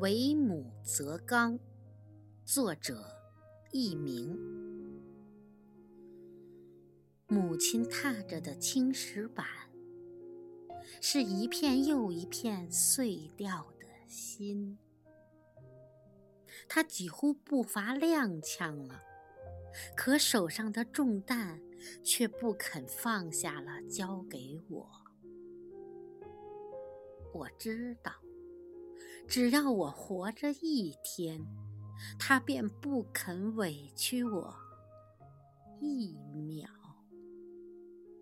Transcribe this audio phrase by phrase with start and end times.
[0.00, 1.58] 为母则刚。
[2.44, 3.02] 作者：
[3.72, 4.38] 佚名。
[7.26, 9.46] 母亲踏着的青石板，
[11.00, 14.78] 是一片又一片碎掉的心。
[16.68, 19.00] 她几乎步伐踉跄了，
[19.96, 21.62] 可手上的重担
[22.02, 24.90] 却不肯放下了，交给我。
[27.32, 28.12] 我知道，
[29.30, 31.40] 只要我活着一天，
[32.18, 34.52] 他便不肯委屈我
[35.80, 36.68] 一秒。